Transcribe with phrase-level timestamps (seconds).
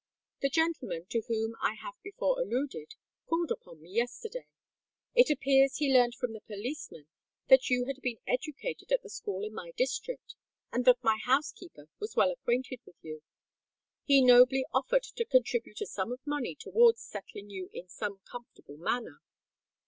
[0.41, 2.95] "The gentleman, to whom I have before alluded,
[3.27, 4.47] called upon me yesterday.
[5.13, 7.05] It appears he learnt from the policeman
[7.49, 10.33] that you had been educated at the school in my district,
[10.71, 13.21] and that my housekeeper was well acquainted with you.
[14.03, 18.77] He nobly offered to contribute a sum of money towards settling you in some comfortable
[18.77, 19.19] manner."